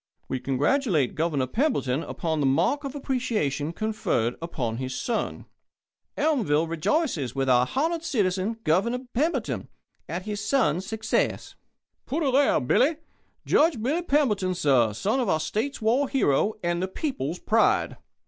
[0.27, 5.45] "We congratulate Governor Pemberton upon the mark of appreciation conferred upon his son"
[6.17, 9.67] "Elmville rejoices with our honoured citizen, Governor Pemberton,
[10.09, 11.53] at his son's success"
[12.07, 12.95] "Put her there, Billy!"
[13.45, 17.95] "Judge Billy Pemberton, sir; son of our State's war hero and the people's pride!"